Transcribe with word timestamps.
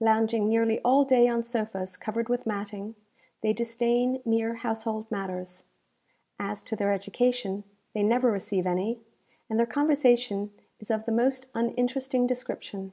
Lounging 0.00 0.46
nearly 0.46 0.78
all 0.82 1.06
day 1.06 1.26
on 1.26 1.42
sofas 1.42 1.96
covered 1.96 2.28
with 2.28 2.44
matting, 2.46 2.96
they 3.40 3.54
disdain 3.54 4.20
mere 4.26 4.56
household 4.56 5.10
matters. 5.10 5.64
As 6.38 6.62
to 6.64 6.76
their 6.76 6.92
education, 6.92 7.64
they 7.94 8.02
never 8.02 8.30
receive 8.30 8.66
any; 8.66 9.00
and 9.48 9.58
their 9.58 9.64
conversation 9.64 10.52
is 10.80 10.90
of 10.90 11.06
the 11.06 11.12
most 11.12 11.46
uninteresting 11.54 12.26
description. 12.26 12.92